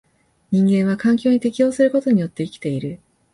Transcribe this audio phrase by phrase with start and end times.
[0.49, 2.99] 人間は環境に適応することによって生きている。